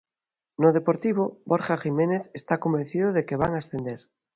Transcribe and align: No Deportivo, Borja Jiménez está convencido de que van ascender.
No 0.61 0.69
Deportivo, 0.77 1.23
Borja 1.49 1.75
Jiménez 1.83 2.23
está 2.39 2.55
convencido 2.63 3.07
de 3.15 3.25
que 3.27 3.39
van 3.41 3.53
ascender. 3.55 3.99